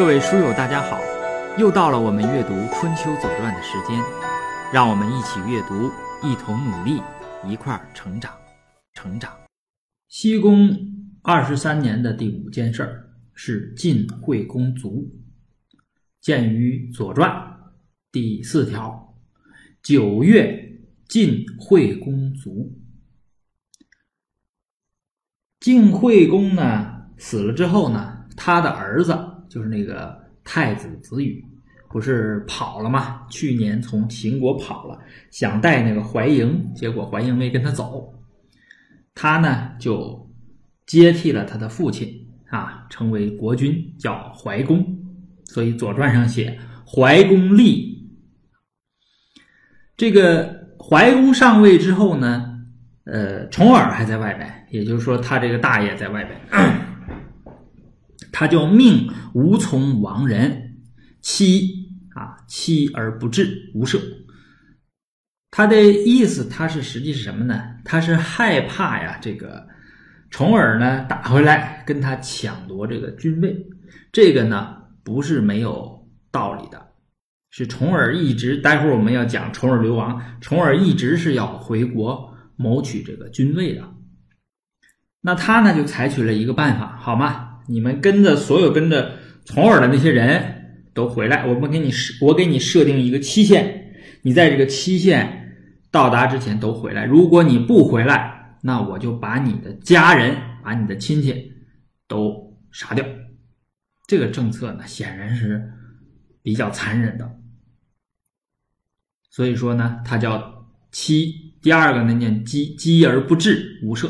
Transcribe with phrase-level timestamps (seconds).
[0.00, 0.98] 各位书友，大家好！
[1.58, 4.02] 又到了我们阅读《春秋左传》的时间，
[4.72, 5.90] 让我们一起阅读，
[6.26, 7.02] 一同努力，
[7.46, 8.32] 一块儿成长，
[8.94, 9.30] 成长。
[10.08, 10.74] 西宫
[11.20, 15.06] 二十三年的第五件事儿是晋惠公卒，
[16.18, 17.30] 见于《左传》
[18.10, 19.14] 第四条：
[19.82, 22.72] 九月，晋惠公卒。
[25.60, 31.44] 晋惠公呢死了之后呢，他的儿子就是那个太子子羽，
[31.90, 33.26] 不是跑了吗？
[33.28, 34.98] 去年从秦国跑了，
[35.30, 38.14] 想带那个怀嬴，结果怀嬴没跟他走，
[39.14, 40.30] 他呢就
[40.86, 44.96] 接替了他的父亲啊，成为国君，叫怀公。
[45.44, 48.08] 所以《左传》上写怀公立。
[49.96, 52.60] 这个怀公上位之后呢，
[53.04, 54.48] 呃，重耳还在外边。
[54.70, 56.40] 也就是说，他这个大爷在外边，
[58.32, 60.78] 他就命无从亡人，
[61.20, 64.00] 妻啊妻而不治，无赦。
[65.50, 67.60] 他的意思，他是实际是什么呢？
[67.84, 69.66] 他是害怕呀，这个
[70.30, 73.66] 重耳呢打回来跟他抢夺这个君位。
[74.12, 76.92] 这个呢不是没有道理的，
[77.50, 83.82] 是重耳一直，待会儿我们要讲重耳流亡，重耳一直是要回国谋取这个君位的。
[85.20, 87.49] 那他呢，就采取了一个办法，好吗？
[87.70, 89.12] 你们跟着所有跟着
[89.44, 95.54] 从耳的那些人都回来，我们给你设，我给你设定一个期限，你在这个期限
[95.90, 97.04] 到达之前都回来。
[97.04, 101.52] 如果你不回来，那我就把你的家人、把你的亲戚
[102.08, 103.04] 都杀掉。
[104.06, 105.72] 这个政策呢，显然是
[106.42, 107.30] 比较残忍的。
[109.30, 111.48] 所以说呢，它叫期。
[111.62, 114.08] 第二个呢，念积积而不治，无赦。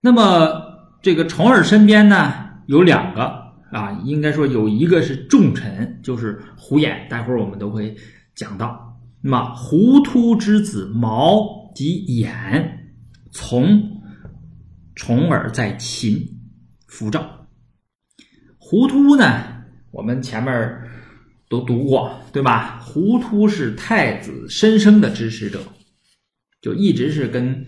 [0.00, 0.69] 那么
[1.02, 2.32] 这个重耳身边呢
[2.66, 3.22] 有两个
[3.72, 7.96] 啊，应该说有一个是重臣，就是胡衍，待会儿我们都会
[8.34, 8.98] 讲到。
[9.22, 12.70] 那么胡突之子毛及衍
[13.30, 14.02] 从
[14.94, 16.40] 重耳在秦
[16.86, 17.24] 辅政。
[18.58, 20.82] 胡突呢，我们前面
[21.48, 22.78] 都读过，对吧？
[22.80, 25.60] 胡突是太子申生的支持者，
[26.60, 27.66] 就一直是跟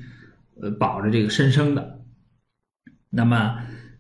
[0.61, 1.92] 呃保着这个申生的。
[3.15, 3.55] 那么，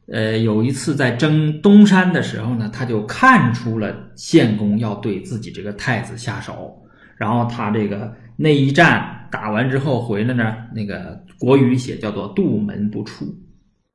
[0.06, 6.74] 呃，有一次在征东山的时候呢，他就看出了献公要对自己这个太子下手，
[7.18, 13.26] 然后他这个那一战打完之后回来呢，那个国语写叫做“杜门不出”，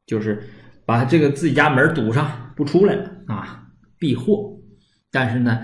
[0.06, 0.42] 就是
[0.86, 3.64] 把这个自己家门堵上不出来了啊，
[3.98, 4.54] 避祸。
[5.12, 5.62] 但是呢，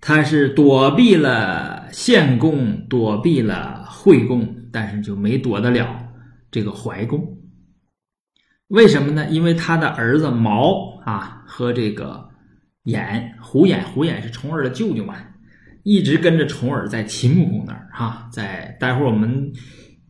[0.00, 5.98] 他是躲避了献公，躲避了惠公，但是就没躲得了
[6.52, 7.20] 这个怀公。
[8.68, 9.28] 为什么呢？
[9.28, 12.28] 因为他的儿子毛啊和这个
[12.84, 15.14] 眼胡眼，胡眼是重耳的舅舅嘛，
[15.82, 18.28] 一直跟着重耳在秦穆公那儿哈。
[18.32, 19.52] 在待会儿我们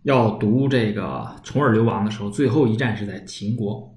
[0.04, 3.92] 要读这个重耳流亡的时候，最后一站是在秦国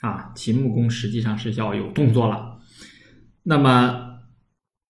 [0.00, 0.32] 啊。
[0.34, 2.58] 秦穆公实际上是要有动作了，
[3.42, 4.18] 那么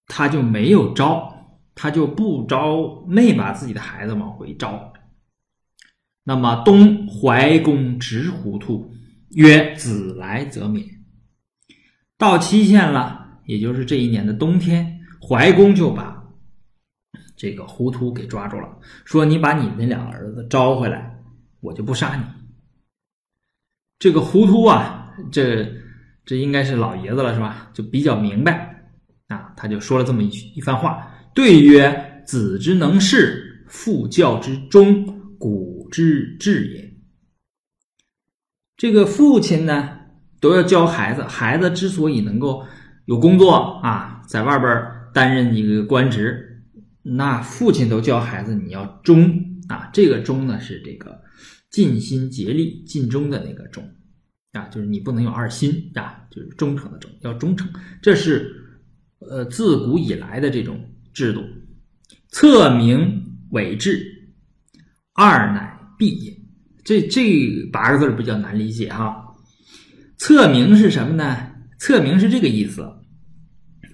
[0.06, 4.92] 他就没有招，他就不招，没把自己的孩子往回招。
[6.22, 8.94] 那么东怀公直糊涂。
[9.30, 10.86] 曰：“子来则免。”
[12.18, 16.22] 到期限了，也就是这一年的冬天，怀公就把
[17.36, 18.68] 这个胡突给抓住了，
[19.04, 21.18] 说：“你把你那两个儿子招回来，
[21.60, 22.24] 我就不杀你。”
[23.98, 25.66] 这个胡突啊，这
[26.24, 27.70] 这应该是老爷子了，是吧？
[27.72, 28.84] 就比较明白
[29.28, 35.06] 啊，他就说了这么一一番话，对曰：“子之能事，父教之忠，
[35.38, 36.89] 古之至也。”
[38.80, 39.90] 这个父亲呢，
[40.40, 41.22] 都要教孩子。
[41.24, 42.64] 孩子之所以能够
[43.04, 43.52] 有工作
[43.82, 44.70] 啊，在外边
[45.12, 46.62] 担任一个官职，
[47.02, 49.30] 那父亲都教孩子你要忠
[49.68, 49.90] 啊。
[49.92, 51.20] 这个忠呢，是这个
[51.70, 53.86] 尽心竭力、尽忠的那个忠
[54.52, 57.68] 啊，就是你不能有二心啊，就是忠诚的忠，要忠诚。
[58.00, 58.50] 这是
[59.18, 60.80] 呃自古以来的这种
[61.12, 61.44] 制度。
[62.30, 64.02] 测名伪制，
[65.12, 66.39] 二乃必也。
[66.84, 67.22] 这这
[67.72, 69.22] 八个字比较难理解哈，
[70.18, 71.50] 测名是什么呢？
[71.78, 72.90] 测名是这个意思，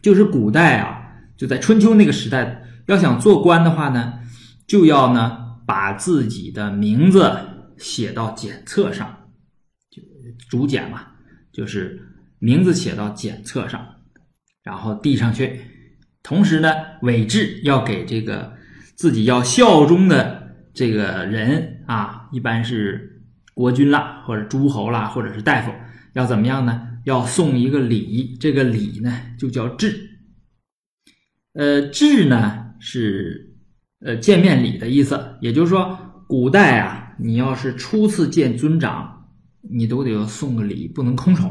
[0.03, 0.99] 就是古代啊，
[1.37, 4.15] 就在春秋那个时代，要想做官的话呢，
[4.67, 7.31] 就要呢把自己的名字
[7.77, 9.17] 写到检册上，
[9.91, 10.03] 就
[10.49, 11.06] 竹简嘛，
[11.53, 12.00] 就是
[12.38, 13.87] 名字写到检册上，
[14.62, 15.61] 然后递上去。
[16.23, 16.73] 同时呢，
[17.03, 18.53] 伪制要给这个
[18.97, 20.44] 自己要效忠的。
[20.75, 23.23] 这个人啊，一般是
[23.55, 25.73] 国君啦，或者诸侯啦，或者是大夫，
[26.15, 26.88] 要怎么样呢？
[27.05, 30.11] 要送一个礼，这个礼呢就叫致。
[31.55, 33.55] 呃，致呢是
[34.05, 35.97] 呃见面礼的意思，也就是说，
[36.29, 39.29] 古代啊，你要是初次见尊长，
[39.62, 41.49] 你都得要送个礼，不能空手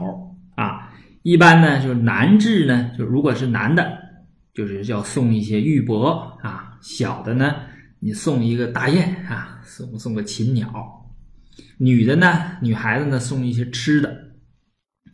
[0.55, 0.93] 啊。
[1.23, 3.97] 一般呢，就是男至呢，就如果是男的，
[4.53, 6.07] 就是要送一些玉帛
[6.41, 7.55] 啊；小的呢，
[8.05, 10.67] 你送一个大雁啊，送送个禽鸟；
[11.79, 14.15] 女的呢，女孩子呢，送一些吃的，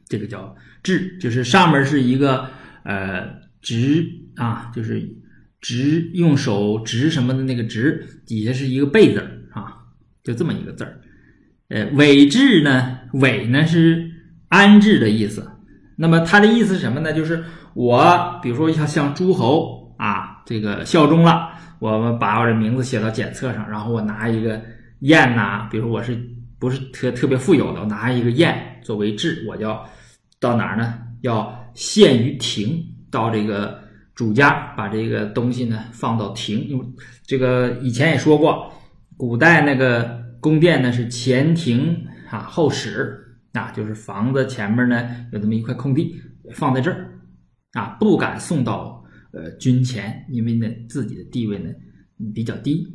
[0.10, 0.54] 这个叫
[0.84, 2.50] 至，就是上面是一个
[2.84, 3.30] 呃
[3.62, 4.06] 直
[4.36, 5.02] 啊，就是
[5.62, 9.78] 直用手直什么的那个直，底下是一个贝字儿啊，
[10.22, 11.00] 就这么一个字儿。
[11.70, 14.12] 呃，尾至呢，尾呢是
[14.50, 15.50] 安置的意思。
[15.96, 17.14] 那么它的意思是什么呢？
[17.14, 17.42] 就是
[17.74, 24.62] 我，比如说要向诸侯啊，这个效忠了，我们把我的名字写到检测上，然后我拿一个
[25.00, 26.16] 砚呐，比如我是
[26.60, 29.84] 不是特特别富有的，我拿一个砚作为质，我要
[30.40, 31.00] 到哪儿呢？
[31.22, 33.82] 要献于庭，到这个
[34.14, 36.64] 主家，把这个东西呢放到庭。
[36.68, 36.86] 因为
[37.26, 38.72] 这个以前也说过，
[39.18, 43.18] 古代那个宫殿呢是前庭啊后室。
[43.54, 46.16] 啊，就是房子前面呢有这么一块空地，
[46.54, 47.20] 放在这儿，
[47.74, 49.01] 啊，不敢送到
[49.34, 51.70] 呃军前，因为呢自己的地位呢
[52.34, 52.88] 比较低。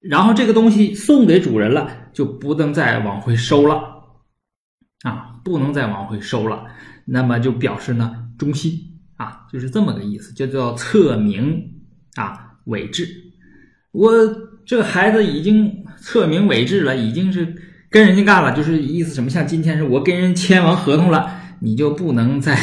[0.00, 3.82] 然后这个东西送给主人了，就不能再往回收了，
[5.02, 6.66] 啊，不能再往回收了。
[7.04, 8.72] 那么就表示呢忠心
[9.16, 11.80] 啊，就是这么个意思，就叫测名
[12.14, 13.08] 啊伪制。
[13.92, 14.12] 我
[14.64, 17.54] 这个孩子已经测名伪制了，已经是。
[17.90, 19.30] 跟人家干了，就是意思什么？
[19.30, 22.56] 像今天是我跟人签完合同了，你就不能再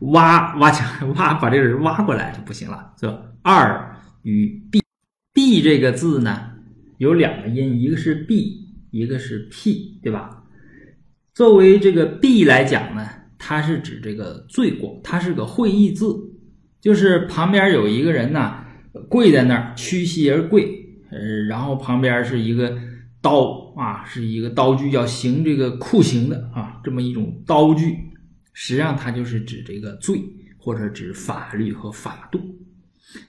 [0.00, 2.92] 挖挖墙挖把这个人挖过来就不行了。
[2.96, 6.52] 这二与 b，b 这个字呢，
[6.98, 10.44] 有两个音，一个是 b，，一个是 p，，对吧？
[11.34, 13.06] 作为这个 b 来讲呢，
[13.38, 16.14] 它是指这个罪过，它是个会意字，
[16.80, 18.56] 就是旁边有一个人呢
[19.08, 20.64] 跪在那儿屈膝而跪，
[21.10, 21.18] 呃，
[21.48, 22.76] 然后旁边是一个。
[23.22, 28.09] 刀啊，是一个刀具，要行这个酷刑的啊，这么一种刀具，
[28.62, 30.22] 实际上它就是指这个罪，
[30.58, 32.38] 或者指法律和法度。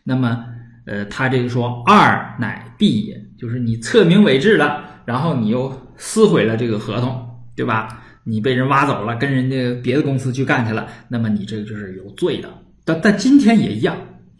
[0.04, 0.46] 那么，
[0.86, 8.04] 呃，他这个说二乃必也，就是你册名伪制了，然后你又撕毁了这个合同，对吧？
[8.26, 12.54] 你被人挖走了，跟人家别的公司去干去了，那么你这个就是有罪的。
[12.84, 13.96] 但但今天也一样，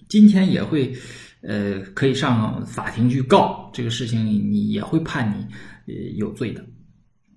[0.10, 0.94] 今天也会。
[1.44, 6.64] 呃，可以上法庭去告这个事情，你也会判你呃有罪的，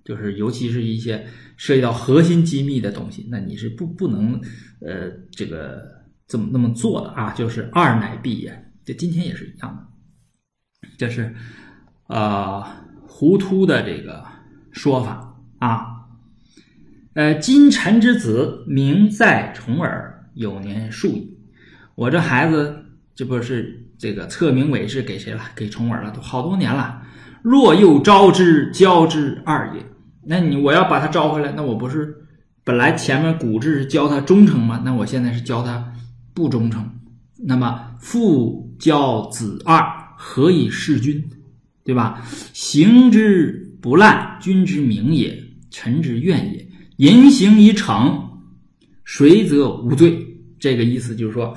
[0.05, 4.39] 就是尤其是一些涉及到核心机密的东西，那你是不不能
[4.79, 11.35] 呃这个这么那么做的啊，就是二乃必也，这今天也是一样的，这是
[12.07, 14.23] 啊糊涂的这个
[14.71, 16.07] 说法啊，
[17.15, 21.37] 呃，金臣之子名在重耳，有年数矣，
[21.95, 23.81] 我这孩子这不是。
[23.97, 25.41] 这个册名伪制给谁了？
[25.55, 27.01] 给重耳了，都好多年了。
[27.41, 29.85] 若又招之，交之二也。
[30.25, 32.15] 那你我要把他招回来，那我不是
[32.63, 34.81] 本来前面古制教他忠诚吗？
[34.83, 35.93] 那我现在是教他
[36.33, 36.89] 不忠诚。
[37.37, 39.85] 那么父教子二，
[40.17, 41.23] 何以事君？
[41.83, 42.21] 对吧？
[42.53, 45.37] 行之不滥，君之名也，
[45.69, 46.67] 臣之怨也。
[46.97, 48.27] 言行一成，
[49.03, 50.17] 谁则无罪？
[50.59, 51.55] 这个意思就是说。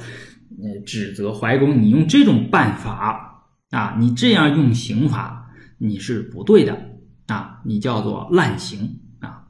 [0.60, 5.48] 呃，指责怀公，你用这种办法啊，你这样用刑法，
[5.78, 6.76] 你是不对的，
[7.68, 9.44] 你叫做滥刑啊，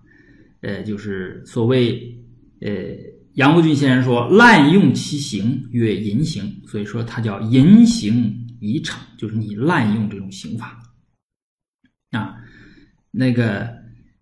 [0.63, 2.19] 呃，就是所谓
[2.61, 2.71] 呃，
[3.35, 10.83] 杨国俊先生说，滥用其刑曰淫刑，所以说他叫淫刑以惩，就是你滥用这种刑法
[12.11, 12.35] 啊，
[13.13, 13.73] 那个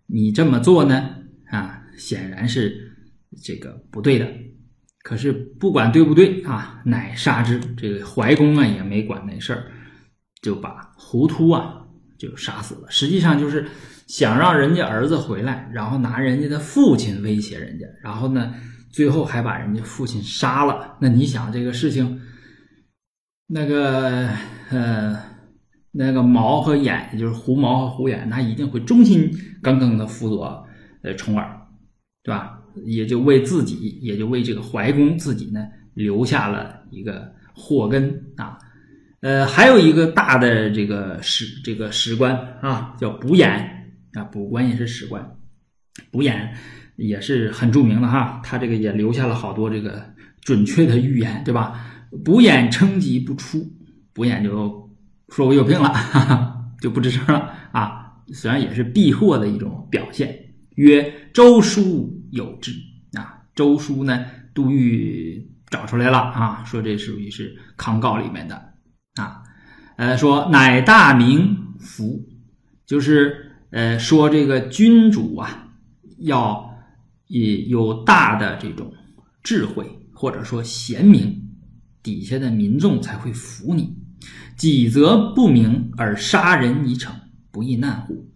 [0.05, 1.15] 你这么做呢
[1.49, 2.95] 啊，显然是
[3.41, 4.31] 这个不对的。
[5.01, 7.59] 可是不管对不对啊，乃杀之。
[7.75, 9.71] 这个怀公啊也没管那事儿，
[10.43, 11.86] 就把胡突啊
[12.17, 12.89] 就杀死了。
[12.89, 13.65] 实际上就是
[14.07, 18.53] 想让人家儿子回来，然后拿人家的父亲威胁人家，然后呢，
[18.89, 20.97] 最后还把人家父亲杀了。
[20.99, 22.21] 那你想这个事情，
[23.47, 24.29] 那个
[24.69, 25.17] 呃，
[25.91, 29.31] 那个毛和眼，就是胡毛和胡眼，那一定会忠心
[29.61, 30.65] 耿耿的辅佐
[31.03, 31.61] 呃重耳，
[32.23, 32.61] 对吧？
[32.85, 38.57] 也就为自己，也就为这个怀公自己呢留下了一个祸根啊。
[39.21, 43.49] 呃，还有一个大的这个史这个史官啊，叫卜衍
[44.13, 45.37] 啊，卜官也是史官，
[46.11, 46.49] 卜衍
[46.95, 48.41] 也是很著名的哈。
[48.43, 50.03] 他这个也留下了好多这个
[50.41, 51.85] 准确的预言，对吧？
[52.23, 53.65] 卜衍称疾不出，
[54.13, 54.89] 卜衍就
[55.29, 58.13] 说我有病了，哈哈，就不吱声了啊。
[58.33, 60.37] 虽然也是避祸的一种表现，
[60.75, 62.13] 曰周书。
[62.31, 62.73] 有之
[63.13, 63.41] 啊。
[63.55, 68.66] 周书呢，杜预找出来了啊，说这属于是康诰里面的，
[69.97, 72.23] 呃，说乃大明福，
[72.85, 75.69] 就是呃说这个君主啊，
[76.19, 76.71] 要
[77.25, 78.93] 也有大的这种
[79.41, 81.49] 智慧，或者说贤明，
[82.03, 83.97] 底下的民众才会服你。
[84.55, 87.15] 己则不明而杀人以逞，
[87.51, 88.31] 不亦难乎？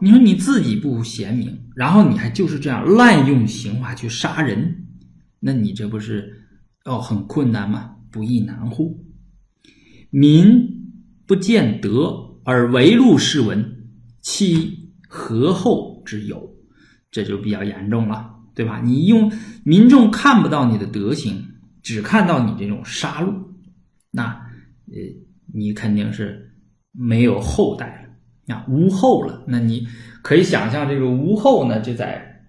[0.00, 4.86] 你说你自己不贤明，然后你还就是这样滥用刑罚去杀人，
[5.40, 6.46] 那你这不是
[6.84, 7.96] 哦很困难吗？
[8.12, 9.04] 不亦难乎？
[10.10, 10.79] 民
[11.30, 13.86] 不见德而为禄是文，
[14.20, 16.56] 其何后之有？
[17.08, 18.80] 这就比较严重了，对吧？
[18.82, 19.30] 你用
[19.62, 21.40] 民众看不到你的德行，
[21.84, 23.32] 只看到你这种杀戮，
[24.10, 24.24] 那
[24.88, 24.96] 呃，
[25.54, 26.52] 你肯定是
[26.90, 28.10] 没有后代
[28.48, 29.44] 了啊，无后了。
[29.46, 29.86] 那你
[30.22, 32.42] 可以想象，这个无后呢，就在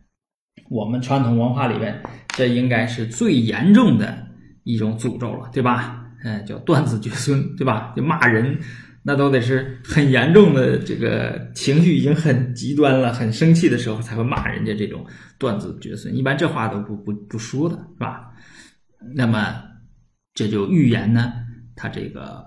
[0.71, 4.27] 我们传统文化里边，这应该是最严重的
[4.63, 6.00] 一种诅咒了，对吧？
[6.23, 7.93] 嗯，叫断子绝孙，对吧？
[7.95, 8.55] 就骂人，
[9.01, 15.03] 那都得是很严重的，这个情绪已经很极端了，很生气的时候才会骂人家这种
[15.39, 16.15] 断子绝孙。
[16.15, 18.31] 一般这话都不不不说的，是吧？
[19.15, 19.63] 那么
[20.35, 21.33] 这就预言呢，
[21.75, 22.45] 他这个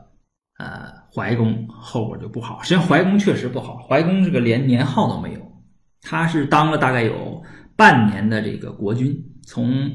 [0.59, 2.62] 呃怀公后果就不好。
[2.62, 5.40] 实际上怀公确实不好，怀公这个连年号都没有，
[6.00, 7.43] 他是当了大概有
[7.75, 9.90] 半年的这个国君，从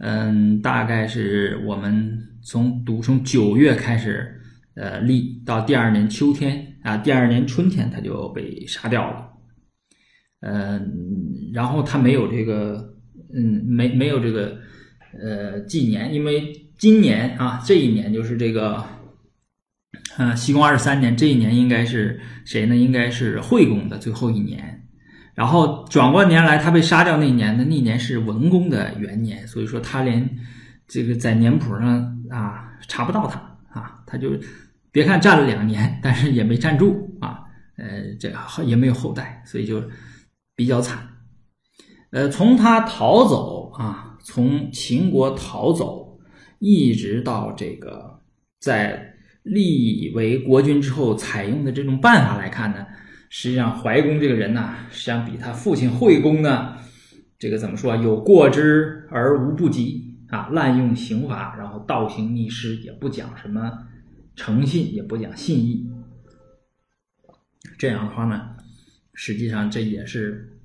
[0.00, 2.30] 嗯大概是我们。
[2.44, 4.40] 从读从九月开始，
[4.74, 9.28] 呃，立到第二年秋天啊，第二年春天他就被杀掉了，
[10.40, 12.94] 嗯，然后他没有这个，
[13.34, 14.58] 嗯，没没有这个，
[15.20, 18.84] 呃，纪年，因为今年啊，这一年就是这个，
[20.16, 22.74] 啊，西宫二十三年，这一年应该是谁呢？
[22.74, 24.82] 应该是惠公的最后一年，
[25.34, 30.28] 然后转过年来，他被杀掉那年呢那年是文公的元年，所以说他连
[30.92, 32.12] 这个在年谱上。
[32.30, 33.38] 啊，查不到他
[33.78, 34.30] 啊，他就
[34.90, 37.40] 别看站了两年，但是也没站住啊，
[37.76, 38.32] 呃，这
[38.64, 39.82] 也没有后代，所以就
[40.56, 41.06] 比较惨。
[42.10, 46.18] 呃，从他逃走啊，从秦国逃走，
[46.58, 48.18] 一直到这个
[48.58, 52.86] 在立为国君之后采用的这种办法来看呢，
[53.28, 56.78] 实际上怀公这个人呢，实际上比他父亲惠公呢，
[57.38, 60.01] 这个怎么说，有过之而无不及。
[60.32, 63.86] 啊，滥用刑罚，然后倒行逆施，也不讲什么
[64.34, 65.92] 诚信，也不讲信义。
[67.78, 68.56] 这样的话呢，
[69.12, 70.58] 实际上这也是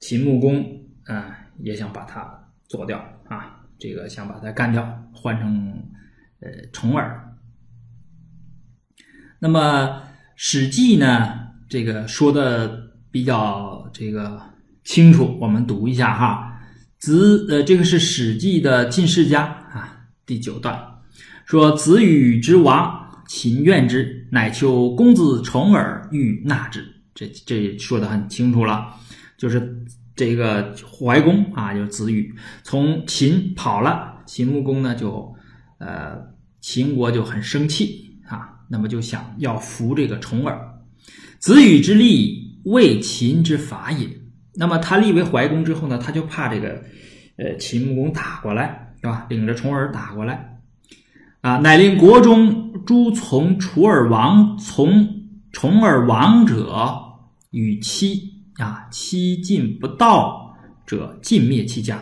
[0.00, 5.84] 秦穆公啊，也想把他做掉啊，这个想把他干掉，换成
[6.40, 7.36] 呃重耳。
[9.38, 9.60] 那么
[10.34, 14.40] 《史记》呢，这个说的比较这个
[14.82, 16.52] 清楚，我们读一下哈。
[17.04, 20.74] 子呃，这个是《史记》的晋世家啊，第九段
[21.44, 26.82] 说：“子羽之亡，秦怨之，乃求公子重耳欲纳之。”
[27.14, 28.86] 这这说的很清楚了，
[29.36, 29.84] 就是
[30.16, 35.30] 这个怀公啊，就是子羽从秦跑了，秦穆公呢就
[35.76, 36.16] 呃，
[36.62, 40.58] 秦国就很生气啊，那么就想要扶这个重耳。
[41.38, 44.08] 子羽之立，为秦之法也。
[44.56, 46.82] 那么他立为怀公之后呢，他就怕这个，
[47.36, 49.26] 呃，秦穆公打过来，是吧？
[49.28, 50.58] 领着重耳打过来，
[51.40, 55.06] 啊，乃令国中诸从楚耳王从
[55.52, 56.94] 重耳王者
[57.50, 58.20] 与妻
[58.58, 60.54] 啊，妻近不到
[60.86, 62.00] 者尽灭其家，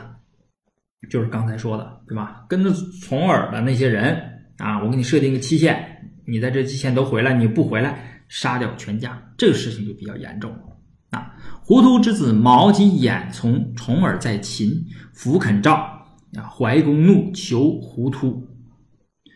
[1.10, 2.44] 就是刚才说的，对吧？
[2.48, 4.16] 跟着重耳的那些人
[4.58, 10.71] 啊，我给你设定个期限，你在这期限都回来，你不回来，杀掉全家，这个事情就比较严重了。
[11.12, 15.74] 啊，糊涂之子毛及衍从重耳在秦，弗肯召。
[16.36, 18.48] 啊，怀公怒，求胡突。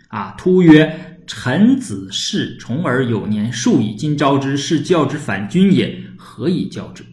[0.09, 7.05] 啊，突曰：“臣子视重耳有年数矣，今召之，是教之反君也，何以教之？”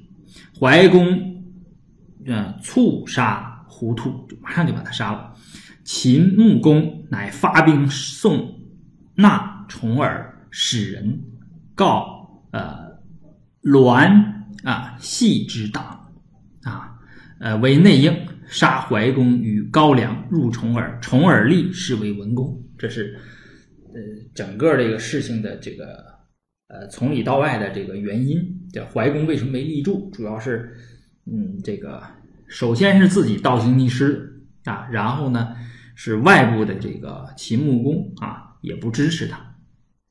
[0.58, 1.06] 怀公，
[2.26, 5.34] 嗯，促杀胡涂，就马上就把他杀了。
[5.84, 8.62] 秦穆公乃发兵送
[9.16, 11.22] 纳重耳，使人
[11.76, 13.02] 告呃
[13.64, 14.43] 栾。
[14.64, 15.84] 啊，系之党，
[16.62, 16.98] 啊，
[17.40, 18.16] 呃，为内应，
[18.48, 22.58] 杀怀公于高梁，入重耳，重耳立，是为文公。
[22.78, 23.20] 这是，
[23.94, 24.02] 呃，
[24.34, 26.06] 整个这个事情的这个，
[26.70, 28.42] 呃，从里到外的这个原因。
[28.72, 30.10] 叫怀公为什么没立住？
[30.12, 30.74] 主要是，
[31.30, 32.02] 嗯，这个
[32.48, 35.56] 首先是自己倒行逆施啊，然后呢
[35.94, 39.56] 是外部的这个秦穆公啊也不支持他，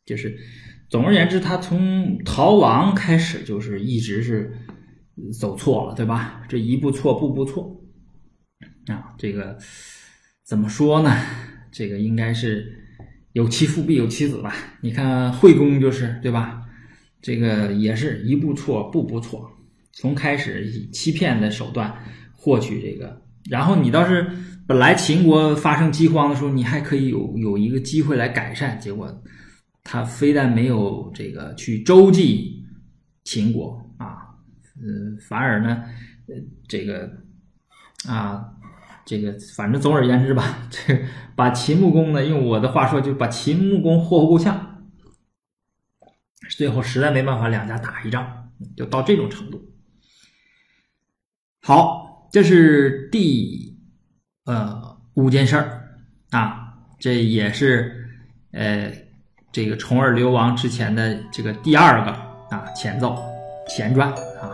[0.05, 0.39] 就是。
[0.93, 4.53] 总而言之，他从逃亡开始就是一直是
[5.41, 6.43] 走错了，对吧？
[6.51, 7.83] 这一步错，步步错
[8.89, 9.57] 啊，这个
[10.45, 11.17] 怎么说呢？
[11.73, 12.71] 这个应该是
[13.33, 14.55] 有其父必有其子吧？
[14.83, 16.61] 你看惠公就是对吧？
[17.23, 19.51] 这个也是一步错步步错，
[19.95, 21.91] 从开始以欺骗的手段
[22.35, 24.31] 获取这个，然后你倒是
[24.67, 29.11] 本来秦国发生饥荒的时候，你还可以有有一个机会来改善，结果
[29.85, 32.65] 他非但没有这个去周济
[33.25, 34.35] 秦国啊，
[34.81, 35.85] 嗯，反而呢，
[36.29, 36.35] 呃，
[36.69, 37.11] 这个
[38.09, 38.49] 啊。
[39.05, 40.97] 这个反正总而言之吧，这
[41.35, 44.87] 把秦穆公呢，用我的话说，就把秦穆公霍霍够呛，
[46.51, 49.75] 最后实在没办法，两家打一仗，就到这种程度。
[51.63, 53.77] 好，这是第
[54.45, 55.99] 呃五件事儿
[56.31, 58.09] 啊，这也是
[58.53, 59.02] 呃
[59.53, 62.11] 这个重耳流亡之前的这个第二个
[62.57, 63.23] 啊前奏
[63.69, 64.09] 前传
[64.41, 64.52] 啊，